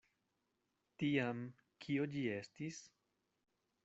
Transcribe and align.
Tiam 1.03 1.43
kio 1.85 2.07
ĝi 2.15 2.23
estis? 2.39 2.81